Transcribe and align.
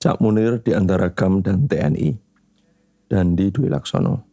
Cak 0.00 0.16
Munir 0.16 0.64
di 0.64 0.72
antara 0.72 1.12
GAM 1.12 1.44
dan 1.44 1.68
TNI, 1.68 2.16
dan 3.12 3.36
di 3.36 3.52
Dwi 3.52 3.68
Laksono. 3.68 4.24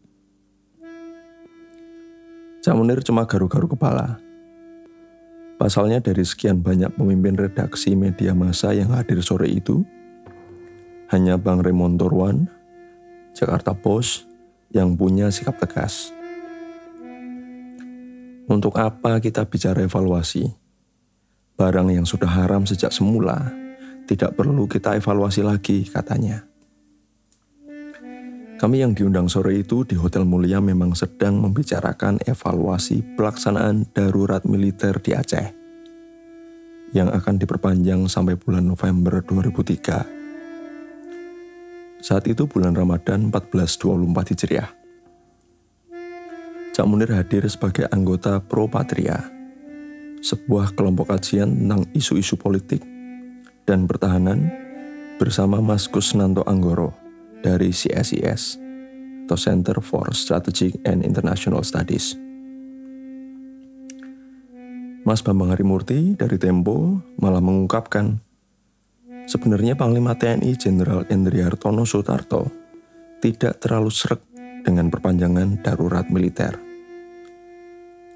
Cak 2.64 2.72
Munir 2.72 3.04
cuma 3.04 3.28
garu-garu 3.28 3.76
kepala. 3.76 4.16
Pasalnya 5.60 6.00
dari 6.00 6.24
sekian 6.24 6.64
banyak 6.64 6.96
pemimpin 6.96 7.36
redaksi 7.36 8.00
media 8.00 8.32
massa 8.32 8.72
yang 8.72 8.96
hadir 8.96 9.20
sore 9.20 9.52
itu, 9.52 9.84
hanya 11.12 11.36
Bang 11.36 11.60
Raymond 11.60 12.00
Torwan, 12.00 12.48
Jakarta 13.36 13.76
Post, 13.76 14.24
yang 14.72 14.96
punya 14.96 15.28
sikap 15.36 15.60
tegas. 15.60 16.16
Untuk 18.48 18.80
apa 18.80 19.20
kita 19.20 19.44
bicara 19.44 19.84
evaluasi? 19.84 20.48
Barang 21.60 21.92
yang 21.92 22.08
sudah 22.08 22.32
haram 22.32 22.64
sejak 22.64 22.96
semula 22.96 23.67
tidak 24.08 24.40
perlu 24.40 24.72
kita 24.72 24.96
evaluasi 24.96 25.44
lagi, 25.44 25.84
katanya. 25.84 26.48
Kami 28.58 28.82
yang 28.82 28.98
diundang 28.98 29.30
sore 29.30 29.62
itu 29.62 29.86
di 29.86 29.94
Hotel 29.94 30.26
Mulia 30.26 30.58
memang 30.58 30.98
sedang 30.98 31.38
membicarakan 31.38 32.18
evaluasi 32.26 33.06
pelaksanaan 33.14 33.86
darurat 33.94 34.42
militer 34.50 34.98
di 34.98 35.14
Aceh 35.14 35.54
yang 36.90 37.14
akan 37.14 37.38
diperpanjang 37.38 38.10
sampai 38.10 38.34
bulan 38.34 38.66
November 38.66 39.22
2003. 39.22 42.02
Saat 42.02 42.26
itu 42.26 42.50
bulan 42.50 42.74
Ramadan 42.74 43.30
1424 43.30 44.34
Hijriah. 44.34 44.74
Cak 46.74 46.86
Munir 46.90 47.14
hadir 47.14 47.46
sebagai 47.46 47.86
anggota 47.94 48.42
Pro 48.42 48.66
Patria, 48.66 49.22
sebuah 50.26 50.74
kelompok 50.74 51.14
kajian 51.14 51.54
tentang 51.54 51.86
isu-isu 51.94 52.42
politik 52.42 52.97
dan 53.68 53.84
Pertahanan 53.84 54.48
bersama 55.20 55.60
Mas 55.60 55.92
Kusnanto 55.92 56.42
Anggoro 56.48 56.96
dari 57.44 57.76
CSIS 57.76 58.64
atau 59.28 59.36
Center 59.36 59.84
for 59.84 60.08
Strategic 60.16 60.80
and 60.88 61.04
International 61.04 61.60
Studies. 61.68 62.16
Mas 65.04 65.20
Bambang 65.20 65.52
Harimurti 65.52 66.16
dari 66.16 66.40
Tempo 66.40 67.04
malah 67.20 67.44
mengungkapkan 67.44 68.24
sebenarnya 69.28 69.76
Panglima 69.76 70.16
TNI 70.16 70.56
Jenderal 70.56 71.04
Hartono 71.44 71.84
Sutarto 71.84 72.48
tidak 73.20 73.60
terlalu 73.60 73.92
seret 73.92 74.24
dengan 74.64 74.88
perpanjangan 74.88 75.60
darurat 75.60 76.08
militer. 76.08 76.56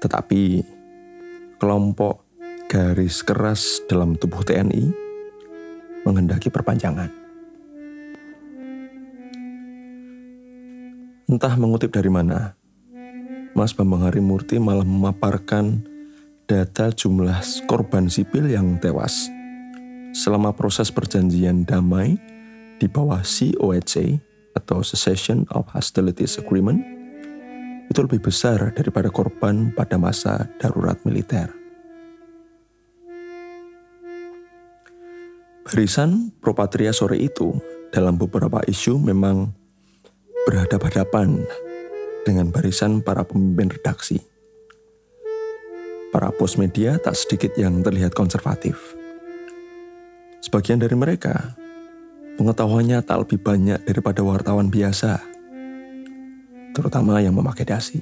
Tetapi 0.00 0.42
kelompok 1.60 2.24
garis 2.72 3.20
keras 3.20 3.84
dalam 3.88 4.16
tubuh 4.16 4.40
TNI 4.44 5.11
menghendaki 6.06 6.50
perpanjangan. 6.50 7.10
Entah 11.30 11.54
mengutip 11.56 11.94
dari 11.94 12.12
mana, 12.12 12.58
Mas 13.56 13.72
Bambang 13.72 14.04
Harimurti 14.04 14.60
malah 14.60 14.84
memaparkan 14.84 15.80
data 16.44 16.92
jumlah 16.92 17.40
korban 17.64 18.12
sipil 18.12 18.50
yang 18.50 18.76
tewas 18.76 19.32
selama 20.12 20.52
proses 20.52 20.92
perjanjian 20.92 21.64
damai 21.64 22.20
di 22.76 22.84
bawah 22.90 23.24
COHA 23.24 24.20
atau 24.52 24.84
Cessation 24.84 25.48
of 25.56 25.64
Hostilities 25.72 26.36
Agreement 26.36 26.84
itu 27.88 28.00
lebih 28.04 28.28
besar 28.28 28.72
daripada 28.76 29.08
korban 29.08 29.72
pada 29.72 29.96
masa 29.96 30.48
darurat 30.60 31.00
militer. 31.04 31.61
Barisan 35.72 36.28
Propatria 36.36 36.92
sore 36.92 37.16
itu 37.16 37.56
dalam 37.88 38.20
beberapa 38.20 38.60
isu 38.68 39.00
memang 39.00 39.56
berhadapan-hadapan 40.44 41.48
dengan 42.28 42.52
barisan 42.52 43.00
para 43.00 43.24
pemimpin 43.24 43.72
redaksi. 43.72 44.20
Para 46.12 46.28
pos 46.28 46.60
media 46.60 47.00
tak 47.00 47.16
sedikit 47.16 47.56
yang 47.56 47.80
terlihat 47.80 48.12
konservatif. 48.12 48.76
Sebagian 50.44 50.76
dari 50.76 50.92
mereka 50.92 51.56
pengetahuannya 52.36 53.00
tak 53.00 53.24
lebih 53.24 53.40
banyak 53.40 53.80
daripada 53.88 54.20
wartawan 54.20 54.68
biasa, 54.68 55.24
terutama 56.76 57.24
yang 57.24 57.32
memakai 57.32 57.64
dasi. 57.64 57.96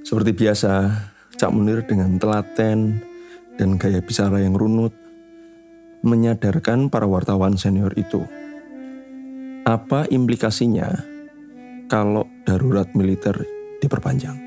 Seperti 0.00 0.32
biasa, 0.32 0.72
Cak 1.36 1.52
Munir 1.52 1.84
dengan 1.84 2.16
telaten 2.16 3.09
dan 3.60 3.76
gaya 3.76 4.00
bicara 4.00 4.40
yang 4.40 4.56
runut 4.56 4.96
menyadarkan 6.00 6.88
para 6.88 7.04
wartawan 7.04 7.60
senior 7.60 7.92
itu. 8.00 8.24
Apa 9.68 10.08
implikasinya 10.08 10.88
kalau 11.92 12.24
darurat 12.48 12.88
militer 12.96 13.36
diperpanjang? 13.84 14.40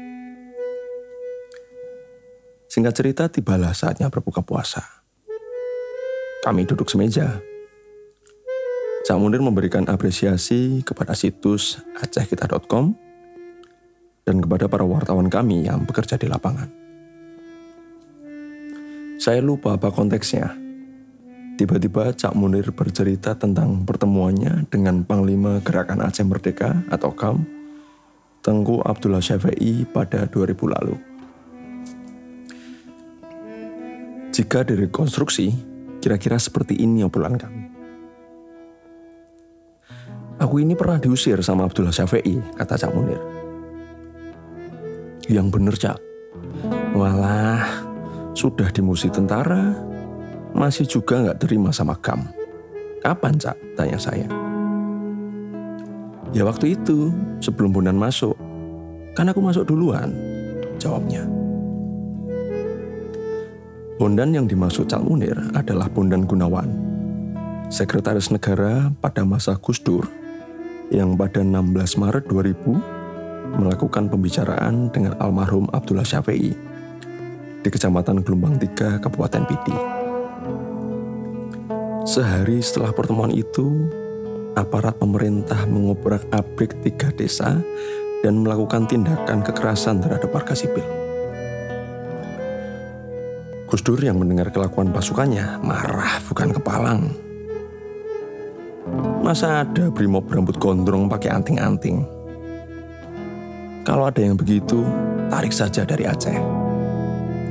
Singkat 2.65 2.93
cerita, 2.97 3.23
tibalah 3.29 3.77
saatnya 3.77 4.09
berbuka 4.09 4.41
puasa. 4.41 4.81
Kami 6.41 6.65
duduk 6.65 6.89
semeja. 6.89 7.37
Cak 9.05 9.17
Munir 9.21 9.45
memberikan 9.45 9.85
apresiasi 9.85 10.81
kepada 10.81 11.13
situs 11.13 11.77
acehkita.com 12.01 12.97
dan 14.25 14.41
kepada 14.41 14.65
para 14.65 14.81
wartawan 14.89 15.29
kami 15.29 15.69
yang 15.69 15.85
bekerja 15.85 16.17
di 16.17 16.25
lapangan. 16.25 16.82
Saya 19.21 19.39
lupa 19.45 19.77
apa 19.77 19.93
konteksnya. 19.93 20.53
Tiba-tiba 21.53 22.09
Cak 22.17 22.33
Munir 22.33 22.73
bercerita 22.73 23.37
tentang 23.37 23.85
pertemuannya 23.85 24.65
dengan 24.73 25.05
Panglima 25.05 25.61
Gerakan 25.61 26.01
Aceh 26.01 26.25
Merdeka 26.25 26.81
atau 26.89 27.13
KAM, 27.13 27.45
Tengku 28.41 28.81
Abdullah 28.81 29.21
Syafi'i 29.21 29.85
pada 29.85 30.25
2000 30.25 30.73
lalu. 30.73 30.97
Jika 34.33 34.65
direkonstruksi, 34.65 35.53
kira-kira 36.01 36.41
seperti 36.41 36.81
ini 36.81 37.05
obrolan 37.05 37.37
kami. 37.37 37.69
Aku 40.41 40.57
ini 40.57 40.73
pernah 40.73 40.97
diusir 40.97 41.37
sama 41.45 41.69
Abdullah 41.69 41.93
Syafi'i, 41.93 42.41
kata 42.57 42.81
Cak 42.81 42.91
Munir. 42.97 43.21
Yang 45.29 45.47
bener, 45.53 45.75
Cak. 45.77 46.01
Walah, 46.97 47.92
sudah 48.33 48.69
di 48.73 48.81
musik 48.81 49.13
tentara, 49.13 49.77
masih 50.57 50.89
juga 50.89 51.21
nggak 51.21 51.39
terima 51.41 51.69
sama 51.69 51.97
GAM. 52.01 52.25
Kapan, 53.01 53.37
Cak? 53.37 53.57
Tanya 53.77 53.97
saya. 54.01 54.27
Ya 56.33 56.41
waktu 56.41 56.73
itu, 56.73 57.13
sebelum 57.37 57.69
Bondan 57.69 57.97
masuk. 57.97 58.33
Kan 59.13 59.29
aku 59.29 59.37
masuk 59.37 59.69
duluan, 59.69 60.09
jawabnya. 60.81 61.21
Bondan 64.01 64.33
yang 64.33 64.49
dimaksud 64.49 64.89
Cak 64.89 65.05
Munir 65.05 65.37
adalah 65.53 65.85
Bondan 65.85 66.25
Gunawan, 66.25 66.65
sekretaris 67.69 68.33
negara 68.33 68.89
pada 68.97 69.21
masa 69.21 69.53
Gus 69.61 69.77
Dur 69.77 70.09
yang 70.89 71.13
pada 71.13 71.45
16 71.45 72.01
Maret 72.01 72.25
2000 72.25 73.61
melakukan 73.61 74.09
pembicaraan 74.09 74.89
dengan 74.89 75.13
almarhum 75.21 75.69
Abdullah 75.69 76.05
Syafi'i 76.05 76.72
di 77.63 77.71
Kecamatan 77.71 78.19
Gelombang 78.27 78.59
3, 78.59 78.99
Kabupaten 78.99 79.43
Pidi. 79.47 79.77
Sehari 82.03 82.59
setelah 82.59 82.91
pertemuan 82.91 83.31
itu, 83.31 83.87
aparat 84.59 84.99
pemerintah 84.99 85.63
mengobrak-abrik 85.63 86.83
tiga 86.83 87.15
desa 87.15 87.63
dan 88.19 88.43
melakukan 88.43 88.83
tindakan 88.83 89.39
kekerasan 89.39 90.03
terhadap 90.03 90.27
warga 90.35 90.51
sipil. 90.51 90.83
Gus 93.71 93.81
Dur 93.81 93.97
yang 94.03 94.19
mendengar 94.19 94.51
kelakuan 94.51 94.91
pasukannya 94.91 95.63
marah 95.63 96.19
bukan 96.27 96.51
kepalang. 96.51 97.01
Masa 99.23 99.63
ada 99.63 99.87
brimob 99.87 100.27
rambut 100.27 100.59
gondrong 100.59 101.07
pakai 101.07 101.31
anting-anting? 101.31 102.03
Kalau 103.87 104.11
ada 104.11 104.19
yang 104.19 104.35
begitu, 104.35 104.83
tarik 105.31 105.55
saja 105.55 105.87
dari 105.87 106.03
Aceh 106.03 106.62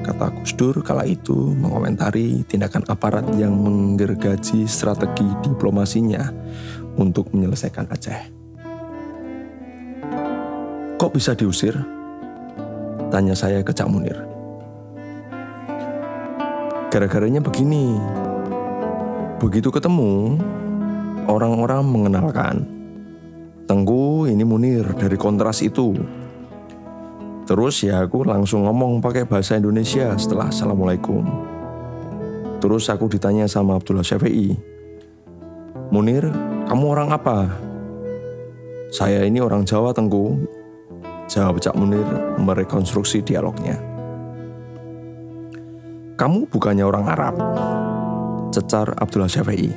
kata 0.03 0.35
Gus 0.43 0.53
Dur 0.59 0.83
kala 0.83 1.07
itu 1.07 1.35
mengomentari 1.55 2.43
tindakan 2.45 2.83
aparat 2.91 3.25
yang 3.39 3.55
menggergaji 3.55 4.67
strategi 4.67 5.25
diplomasinya 5.47 6.27
untuk 6.99 7.31
menyelesaikan 7.33 7.89
Aceh. 7.89 8.21
Kok 10.99 11.13
bisa 11.15 11.33
diusir? 11.39 11.79
Tanya 13.11 13.35
saya 13.35 13.63
ke 13.63 13.71
Cak 13.71 13.89
Munir. 13.91 14.19
Gara-garanya 16.93 17.41
begini. 17.41 17.97
Begitu 19.41 19.73
ketemu, 19.73 20.39
orang-orang 21.27 21.83
mengenalkan. 21.89 22.63
Tengku 23.67 24.29
ini 24.29 24.45
Munir 24.45 24.85
dari 24.99 25.17
kontras 25.17 25.65
itu 25.65 25.97
Terus 27.53 27.85
ya 27.85 28.01
aku 28.01 28.25
langsung 28.25 28.65
ngomong 28.65 29.05
pakai 29.05 29.29
bahasa 29.29 29.61
Indonesia 29.61 30.17
setelah 30.17 30.49
Assalamualaikum. 30.49 31.21
Terus 32.65 32.89
aku 32.89 33.13
ditanya 33.13 33.45
sama 33.45 33.77
Abdullah 33.77 34.01
Syafi'i, 34.01 34.57
Munir, 35.93 36.33
kamu 36.65 36.85
orang 36.89 37.13
apa? 37.13 37.53
Saya 38.89 39.29
ini 39.29 39.45
orang 39.45 39.69
Jawa 39.69 39.93
Tengku. 39.93 40.41
Jawab 41.29 41.61
Cak 41.61 41.77
Munir 41.77 42.09
merekonstruksi 42.41 43.21
dialognya. 43.21 43.77
Kamu 46.17 46.49
bukannya 46.49 46.89
orang 46.89 47.05
Arab? 47.05 47.37
Cecar 48.49 48.97
Abdullah 48.97 49.29
Syafi'i. 49.29 49.69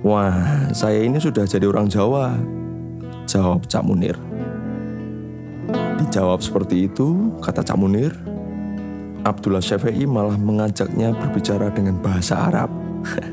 Wah, 0.00 0.72
saya 0.72 1.04
ini 1.04 1.20
sudah 1.20 1.44
jadi 1.44 1.68
orang 1.68 1.92
Jawa. 1.92 2.32
Jawab 3.28 3.68
Cak 3.68 3.84
Munir. 3.84 4.16
Dijawab 5.96 6.44
seperti 6.44 6.92
itu, 6.92 7.32
kata 7.40 7.64
Cak 7.64 7.80
Munir, 7.80 8.12
Abdullah 9.24 9.64
Syafi'i 9.64 10.04
malah 10.04 10.36
mengajaknya 10.36 11.16
berbicara 11.16 11.72
dengan 11.72 11.96
bahasa 11.98 12.36
Arab. 12.36 12.68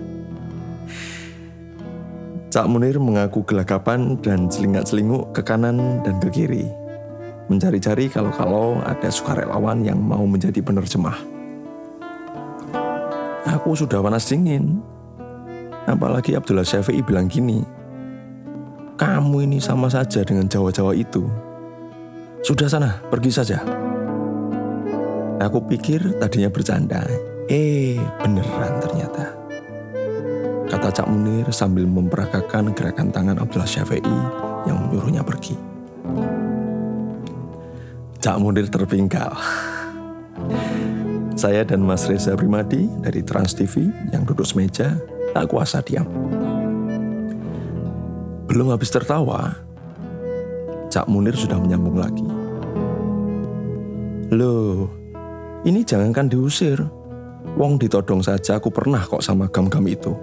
Cak 2.54 2.70
Munir 2.70 3.02
mengaku 3.04 3.44
gelagapan 3.44 4.16
dan 4.24 4.48
celingak-celinguk 4.48 5.36
ke 5.36 5.42
kanan 5.44 6.02
dan 6.08 6.22
ke 6.24 6.30
kiri. 6.32 6.66
Mencari-cari 7.52 8.08
kalau-kalau 8.08 8.80
ada 8.82 9.12
sukarelawan 9.12 9.84
yang 9.84 10.00
mau 10.00 10.24
menjadi 10.24 10.64
penerjemah. 10.64 11.20
Aku 13.44 13.76
sudah 13.76 14.00
panas 14.00 14.26
dingin. 14.32 14.80
Apalagi 15.84 16.40
Abdullah 16.40 16.64
Syafi'i 16.64 17.04
bilang 17.04 17.28
gini, 17.28 17.60
kamu 18.96 19.52
ini 19.52 19.60
sama 19.60 19.92
saja 19.92 20.24
dengan 20.24 20.48
Jawa-Jawa 20.48 20.96
itu. 20.96 21.28
Sudah 22.44 22.68
sana, 22.68 23.00
pergi 23.08 23.32
saja. 23.32 23.64
Aku 25.40 25.64
pikir 25.64 26.20
tadinya 26.20 26.52
bercanda. 26.52 27.00
Eh, 27.48 27.96
beneran 28.20 28.84
ternyata. 28.84 29.32
Kata 30.68 30.92
Cak 30.92 31.08
Munir 31.08 31.48
sambil 31.56 31.88
memperagakan 31.88 32.76
gerakan 32.76 33.16
tangan 33.16 33.40
Abdullah 33.40 33.64
Syafi'i 33.64 34.18
yang 34.68 34.76
menyuruhnya 34.76 35.24
pergi. 35.24 35.56
Cak 38.20 38.36
Munir 38.44 38.68
terpinggal. 38.68 39.32
Saya 41.40 41.64
dan 41.64 41.80
Mas 41.80 42.12
Reza 42.12 42.36
Primadi 42.36 42.92
dari 43.00 43.24
Trans 43.24 43.56
TV 43.56 43.88
yang 44.12 44.28
duduk 44.28 44.44
semeja 44.44 45.00
tak 45.32 45.48
kuasa 45.48 45.80
diam. 45.80 46.08
Belum 48.52 48.68
habis 48.76 48.92
tertawa, 48.92 49.64
Cak 50.94 51.10
Munir 51.10 51.34
sudah 51.34 51.58
menyambung 51.58 51.98
lagi. 51.98 52.33
Loh, 54.34 54.90
ini 55.62 55.86
jangankan 55.86 56.26
diusir. 56.26 56.82
Wong 57.54 57.78
ditodong 57.78 58.26
saja 58.26 58.58
aku 58.58 58.74
pernah 58.74 59.06
kok 59.06 59.22
sama 59.22 59.46
gam-gam 59.46 59.86
itu. 59.86 60.18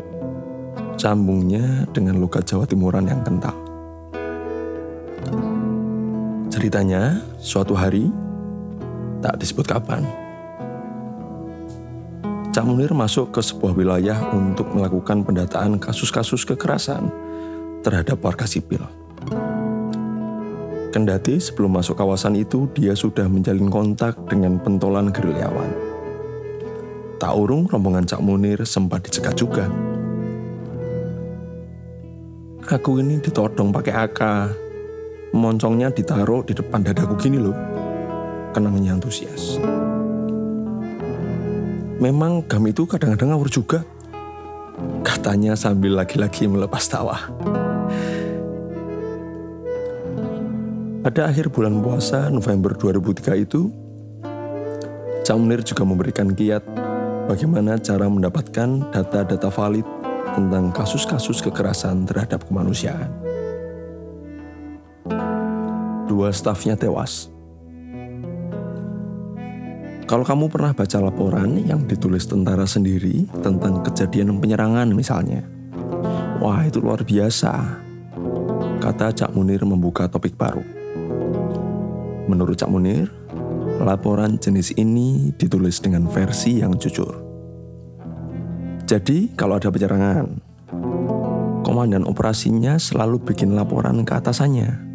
Sambungnya 0.99 1.87
dengan 1.95 2.19
logat 2.19 2.43
Jawa 2.43 2.67
Timuran 2.67 3.07
yang 3.07 3.23
kental. 3.23 3.55
Ceritanya, 6.51 7.23
suatu 7.39 7.79
hari, 7.79 8.11
tak 9.23 9.39
disebut 9.39 9.71
kapan, 9.71 10.03
Cak 12.51 12.67
Munir 12.67 12.91
masuk 12.91 13.31
ke 13.31 13.39
sebuah 13.39 13.79
wilayah 13.79 14.19
untuk 14.35 14.75
melakukan 14.75 15.23
pendataan 15.23 15.79
kasus-kasus 15.79 16.43
kekerasan 16.43 17.07
terhadap 17.87 18.19
warga 18.19 18.43
sipil. 18.43 18.83
Kendati 20.91 21.39
sebelum 21.39 21.79
masuk 21.79 22.03
kawasan 22.03 22.35
itu, 22.35 22.67
dia 22.75 22.99
sudah 22.99 23.31
menjalin 23.31 23.71
kontak 23.71 24.19
dengan 24.27 24.59
pentolan 24.59 25.15
gerilyawan. 25.15 25.71
Tak 27.23 27.31
urung 27.39 27.71
rombongan 27.71 28.11
Cak 28.11 28.19
Munir 28.19 28.67
sempat 28.67 29.07
dicegat 29.07 29.39
juga. 29.39 29.71
Aku 32.67 32.99
ini 32.99 33.23
ditodong 33.23 33.71
pakai 33.71 33.95
AK. 33.95 34.21
Moncongnya 35.31 35.95
ditaruh 35.95 36.43
di 36.43 36.59
depan 36.59 36.83
dadaku 36.83 37.15
gini 37.15 37.39
loh. 37.39 37.55
Kenangnya 38.51 38.99
antusias. 38.99 39.63
Memang 42.03 42.43
gam 42.51 42.67
itu 42.67 42.83
kadang-kadang 42.89 43.37
ngawur 43.37 43.47
juga. 43.47 43.87
Katanya 45.07 45.55
sambil 45.55 45.95
lagi-lagi 45.95 46.51
melepas 46.51 46.83
tawa. 46.89 47.31
Pada 51.00 51.32
akhir 51.32 51.49
bulan 51.49 51.81
puasa 51.81 52.29
November 52.29 52.76
2003 52.76 53.41
itu, 53.41 53.73
Cak 55.25 55.32
Munir 55.41 55.64
juga 55.64 55.81
memberikan 55.88 56.29
kiat 56.29 56.61
bagaimana 57.25 57.81
cara 57.81 58.05
mendapatkan 58.05 58.85
data-data 58.93 59.49
valid 59.49 59.88
tentang 60.37 60.69
kasus-kasus 60.69 61.41
kekerasan 61.41 62.05
terhadap 62.05 62.44
kemanusiaan. 62.44 63.08
Dua 66.05 66.29
stafnya 66.37 66.76
tewas. 66.76 67.32
Kalau 70.05 70.29
kamu 70.29 70.52
pernah 70.52 70.76
baca 70.76 71.00
laporan 71.00 71.64
yang 71.64 71.88
ditulis 71.88 72.29
tentara 72.29 72.69
sendiri 72.69 73.25
tentang 73.41 73.81
kejadian 73.88 74.37
penyerangan 74.37 74.93
misalnya, 74.93 75.49
wah 76.44 76.61
itu 76.61 76.76
luar 76.76 77.00
biasa. 77.08 77.81
Kata 78.85 79.17
Cak 79.17 79.32
Munir 79.32 79.64
membuka 79.64 80.05
topik 80.05 80.37
baru. 80.37 80.80
Menurut 82.27 82.59
Cak 82.61 82.69
Munir, 82.69 83.09
laporan 83.81 84.37
jenis 84.37 84.77
ini 84.77 85.33
ditulis 85.39 85.81
dengan 85.81 86.05
versi 86.11 86.61
yang 86.61 86.77
jujur. 86.77 87.17
Jadi, 88.85 89.33
kalau 89.39 89.57
ada 89.57 89.71
penyerangan, 89.71 90.27
komandan 91.63 92.03
operasinya 92.05 92.75
selalu 92.77 93.23
bikin 93.23 93.55
laporan 93.55 94.03
ke 94.03 94.13
atasannya. 94.19 94.91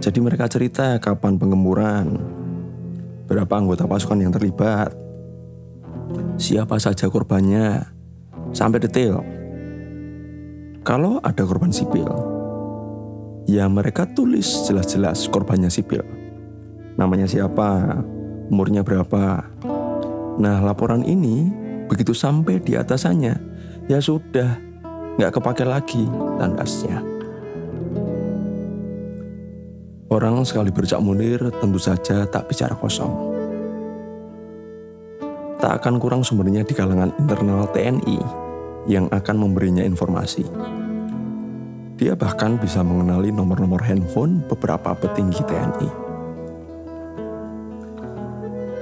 Jadi 0.00 0.18
mereka 0.24 0.48
cerita 0.48 0.96
kapan 0.96 1.36
pengemburan, 1.36 2.18
berapa 3.28 3.52
anggota 3.52 3.84
pasukan 3.84 4.20
yang 4.24 4.32
terlibat, 4.32 4.96
siapa 6.40 6.80
saja 6.80 7.08
korbannya, 7.12 7.84
sampai 8.56 8.80
detail. 8.80 9.20
Kalau 10.84 11.20
ada 11.24 11.44
korban 11.44 11.72
sipil, 11.72 12.33
ya 13.44 13.68
mereka 13.68 14.08
tulis 14.08 14.64
jelas-jelas 14.68 15.28
korbannya 15.28 15.68
sipil. 15.68 16.04
Namanya 16.96 17.28
siapa, 17.28 18.00
umurnya 18.48 18.84
berapa. 18.84 19.44
Nah 20.40 20.58
laporan 20.62 21.04
ini 21.04 21.50
begitu 21.86 22.16
sampai 22.16 22.62
di 22.62 22.74
atasannya, 22.78 23.34
ya 23.90 23.98
sudah, 24.00 24.56
nggak 25.20 25.32
kepake 25.40 25.64
lagi 25.66 26.04
tandasnya. 26.40 27.02
Orang 30.14 30.46
sekali 30.46 30.70
bercak 30.70 31.02
munir 31.02 31.42
tentu 31.58 31.80
saja 31.80 32.22
tak 32.28 32.46
bicara 32.46 32.76
kosong. 32.78 33.34
Tak 35.58 35.80
akan 35.80 35.96
kurang 35.96 36.22
sumbernya 36.22 36.62
di 36.62 36.76
kalangan 36.76 37.10
internal 37.18 37.66
TNI 37.72 38.20
yang 38.84 39.08
akan 39.10 39.36
memberinya 39.40 39.80
informasi. 39.80 40.44
Dia 41.94 42.18
bahkan 42.18 42.58
bisa 42.58 42.82
mengenali 42.82 43.30
nomor-nomor 43.30 43.78
handphone 43.86 44.42
beberapa 44.50 44.98
petinggi 44.98 45.46
TNI. 45.46 45.88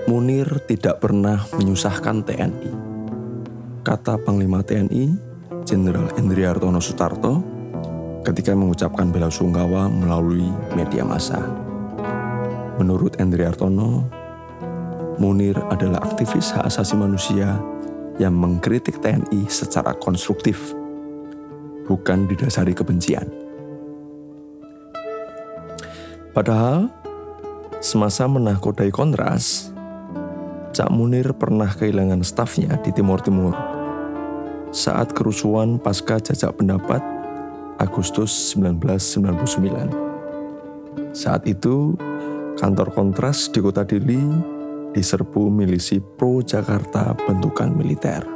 Munir 0.09 0.49
tidak 0.65 1.05
pernah 1.05 1.45
menyusahkan 1.53 2.25
TNI. 2.25 2.71
Kata 3.85 4.17
Panglima 4.17 4.65
TNI, 4.65 5.13
Jenderal 5.69 6.09
Endriartono 6.17 6.81
Sutarto, 6.81 7.45
ketika 8.25 8.57
mengucapkan 8.57 9.13
bela 9.13 9.29
sungkawa 9.29 9.93
melalui 9.93 10.49
media 10.73 11.05
massa. 11.05 11.39
Menurut 12.81 13.21
Endriartono, 13.21 14.09
Munir 15.21 15.61
adalah 15.69 16.01
aktivis 16.01 16.57
hak 16.57 16.65
asasi 16.65 16.97
manusia 16.97 17.61
yang 18.17 18.33
mengkritik 18.33 19.05
TNI 19.05 19.53
secara 19.53 19.93
konstruktif 20.01 20.73
bukan 21.93 22.25
didasari 22.25 22.73
kebencian. 22.73 23.29
Padahal, 26.33 26.89
semasa 27.85 28.25
menahkodai 28.25 28.89
kontras, 28.89 29.69
Cak 30.73 30.89
Munir 30.89 31.37
pernah 31.37 31.69
kehilangan 31.69 32.25
stafnya 32.25 32.81
di 32.81 32.89
Timur 32.97 33.21
Timur 33.21 33.53
saat 34.73 35.13
kerusuhan 35.13 35.77
pasca 35.77 36.17
jajak 36.17 36.57
pendapat 36.57 37.05
Agustus 37.77 38.57
1999. 38.57 41.13
Saat 41.13 41.45
itu, 41.45 41.93
kantor 42.57 42.89
kontras 42.97 43.53
di 43.53 43.61
kota 43.61 43.85
Dili 43.85 44.25
diserbu 44.97 45.53
milisi 45.53 46.01
pro 46.01 46.41
Jakarta 46.41 47.13
bentukan 47.29 47.77
militer. 47.77 48.32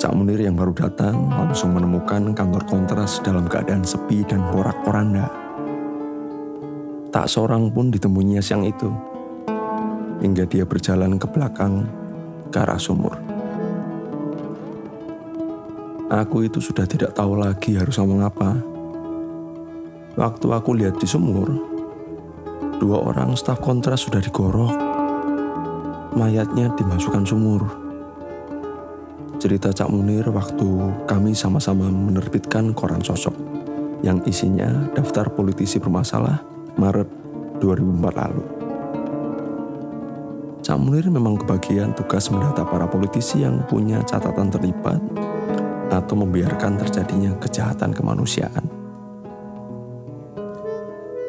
Cak 0.00 0.16
Munir 0.16 0.40
yang 0.40 0.56
baru 0.56 0.72
datang 0.72 1.28
langsung 1.28 1.76
menemukan 1.76 2.32
kantor 2.32 2.64
kontras 2.64 3.20
dalam 3.20 3.44
keadaan 3.44 3.84
sepi 3.84 4.24
dan 4.24 4.40
porak-poranda. 4.48 5.28
Tak 7.12 7.28
seorang 7.28 7.68
pun 7.68 7.92
ditemuinya 7.92 8.40
siang 8.40 8.64
itu. 8.64 8.88
hingga 10.20 10.44
dia 10.44 10.68
berjalan 10.68 11.16
ke 11.16 11.24
belakang 11.32 11.88
ke 12.52 12.56
arah 12.60 12.76
sumur. 12.76 13.16
Aku 16.12 16.44
itu 16.44 16.60
sudah 16.60 16.84
tidak 16.84 17.16
tahu 17.16 17.40
lagi 17.40 17.80
harus 17.80 17.96
ngomong 17.96 18.20
apa. 18.20 18.50
Waktu 20.20 20.46
aku 20.52 20.76
lihat 20.76 21.00
di 21.00 21.08
sumur, 21.08 21.48
dua 22.76 23.00
orang 23.00 23.32
staf 23.32 23.64
kontras 23.64 24.04
sudah 24.04 24.20
digorok. 24.20 24.76
Mayatnya 26.12 26.68
dimasukkan 26.76 27.24
sumur. 27.24 27.79
Cerita 29.40 29.72
Cak 29.72 29.88
Munir 29.88 30.28
waktu 30.28 30.68
kami 31.08 31.32
sama-sama 31.32 31.88
menerbitkan 31.88 32.76
koran 32.76 33.00
sosok 33.00 33.32
yang 34.04 34.20
isinya 34.28 34.68
daftar 34.92 35.32
politisi 35.32 35.80
bermasalah 35.80 36.44
Maret 36.76 37.08
2004 37.64 38.20
lalu. 38.20 38.44
Cak 40.60 40.76
Munir 40.76 41.08
memang 41.08 41.40
kebagian 41.40 41.96
tugas 41.96 42.28
mendata 42.28 42.68
para 42.68 42.84
politisi 42.84 43.40
yang 43.40 43.64
punya 43.64 44.04
catatan 44.04 44.52
terlibat 44.52 45.00
atau 45.88 46.20
membiarkan 46.20 46.76
terjadinya 46.76 47.32
kejahatan 47.40 47.96
kemanusiaan. 47.96 48.68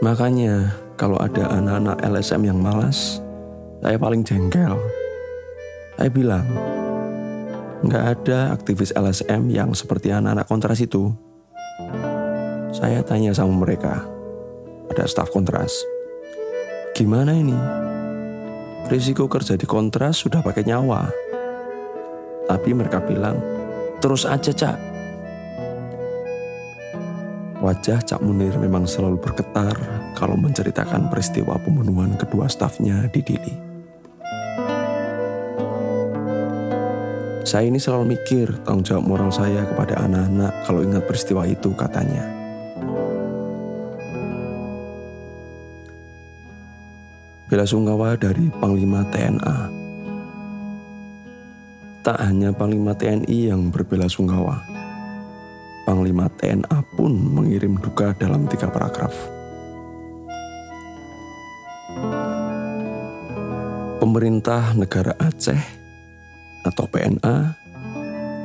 Makanya, 0.03 0.75
kalau 0.99 1.15
ada 1.15 1.47
anak-anak 1.47 2.03
LSM 2.03 2.43
yang 2.43 2.59
malas, 2.59 3.23
saya 3.79 3.95
paling 3.95 4.27
jengkel. 4.27 4.75
Saya 5.95 6.11
bilang, 6.11 6.43
nggak 7.81 8.05
ada 8.17 8.53
aktivis 8.53 8.93
LSM 8.93 9.49
yang 9.49 9.73
seperti 9.73 10.13
anak-anak 10.13 10.45
kontras 10.45 10.79
itu. 10.81 11.09
Saya 12.71 13.01
tanya 13.01 13.33
sama 13.33 13.57
mereka, 13.57 14.05
ada 14.93 15.03
staf 15.09 15.33
kontras, 15.33 15.73
gimana 16.93 17.33
ini? 17.35 17.57
Risiko 18.87 19.25
kerja 19.25 19.57
di 19.57 19.65
kontras 19.65 20.21
sudah 20.21 20.43
pakai 20.45 20.65
nyawa. 20.65 21.09
Tapi 22.49 22.69
mereka 22.75 22.99
bilang, 22.99 23.39
Terus 24.01 24.25
aja, 24.25 24.49
Cak. 24.49 24.77
Wajah 27.61 28.01
Cak 28.01 28.19
Munir 28.25 28.57
memang 28.57 28.89
selalu 28.89 29.21
bergetar 29.21 29.77
kalau 30.17 30.33
menceritakan 30.33 31.13
peristiwa 31.13 31.61
pembunuhan 31.61 32.17
kedua 32.17 32.49
stafnya 32.49 33.05
di 33.13 33.21
Dili. 33.21 33.70
Saya 37.51 37.67
ini 37.67 37.83
selalu 37.83 38.15
mikir 38.15 38.63
tanggung 38.63 38.87
jawab 38.87 39.11
moral 39.11 39.27
saya 39.27 39.67
kepada 39.67 39.99
anak-anak 40.07 40.63
kalau 40.63 40.87
ingat 40.87 41.03
peristiwa 41.03 41.43
itu 41.43 41.75
katanya. 41.75 42.23
Bela 47.51 47.67
sungkawa 47.67 48.15
dari 48.15 48.47
Panglima 48.55 49.03
TNA 49.11 49.67
Tak 52.07 52.23
hanya 52.23 52.55
Panglima 52.55 52.95
TNI 52.95 53.51
yang 53.51 53.67
berbela 53.67 54.07
sungkawa, 54.07 54.63
Panglima 55.83 56.31
TNA 56.31 56.79
pun 56.95 57.11
mengirim 57.11 57.75
duka 57.75 58.15
dalam 58.15 58.47
tiga 58.47 58.71
paragraf. 58.71 59.11
Pemerintah 63.99 64.71
Negara 64.71 65.19
Aceh 65.19 65.80
atau 66.61 66.85
PNA, 66.89 67.57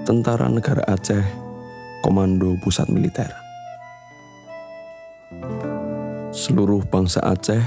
Tentara 0.07 0.49
Negara 0.49 0.85
Aceh, 0.89 1.25
Komando 2.01 2.57
Pusat 2.61 2.89
Militer. 2.93 3.31
Seluruh 6.33 6.85
bangsa 6.87 7.25
Aceh 7.25 7.65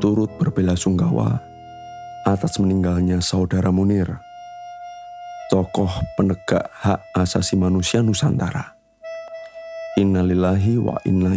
turut 0.00 0.32
berbela 0.40 0.74
sungkawa 0.74 1.40
atas 2.24 2.56
meninggalnya 2.60 3.20
saudara 3.20 3.68
Munir 3.68 4.20
tokoh 5.50 5.90
penegak 6.14 6.70
hak 6.70 7.02
asasi 7.10 7.58
manusia 7.58 8.06
Nusantara. 8.06 8.78
Innalillahi 9.98 10.78
wa 10.78 10.94
inna 11.02 11.34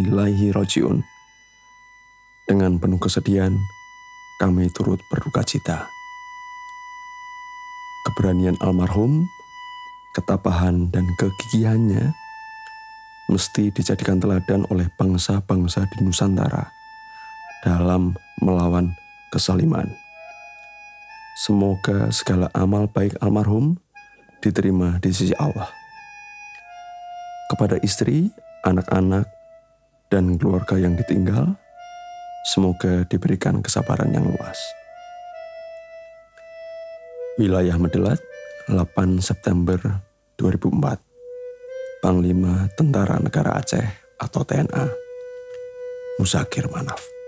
rojiun. 0.54 1.02
Dengan 2.46 2.78
penuh 2.78 3.02
kesedihan, 3.02 3.58
kami 4.38 4.70
turut 4.70 5.02
berduka 5.10 5.42
cita. 5.42 5.93
Keberanian 8.14 8.54
almarhum, 8.62 9.26
ketabahan 10.14 10.94
dan 10.94 11.02
kegigihannya 11.18 12.14
mesti 13.26 13.74
dijadikan 13.74 14.22
teladan 14.22 14.70
oleh 14.70 14.86
bangsa-bangsa 15.02 15.90
di 15.90 16.06
Nusantara 16.06 16.70
dalam 17.66 18.14
melawan 18.38 18.94
kesaliman. 19.34 19.90
Semoga 21.42 22.14
segala 22.14 22.54
amal 22.54 22.86
baik 22.86 23.18
almarhum 23.18 23.82
diterima 24.46 25.02
di 25.02 25.10
sisi 25.10 25.34
Allah. 25.42 25.74
Kepada 27.50 27.82
istri, 27.82 28.30
anak-anak, 28.62 29.26
dan 30.14 30.38
keluarga 30.38 30.78
yang 30.78 30.94
ditinggal, 30.94 31.58
semoga 32.46 33.10
diberikan 33.10 33.66
kesabaran 33.66 34.14
yang 34.14 34.30
luas. 34.30 34.83
Wilayah 37.34 37.82
Medelat, 37.82 38.22
8 38.70 39.18
September 39.18 39.82
2004. 40.38 41.02
Panglima 41.98 42.70
Tentara 42.78 43.18
Negara 43.18 43.58
Aceh 43.58 43.82
atau 44.22 44.46
TNA, 44.46 44.86
Musakir 46.22 46.70
Manaf. 46.70 47.23